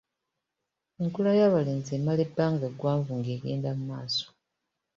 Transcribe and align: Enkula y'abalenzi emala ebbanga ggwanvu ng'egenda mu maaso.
Enkula 1.01 1.31
y'abalenzi 1.39 1.91
emala 1.97 2.21
ebbanga 2.27 2.67
ggwanvu 2.73 3.11
ng'egenda 3.19 3.69
mu 3.77 3.83
maaso. 3.91 4.27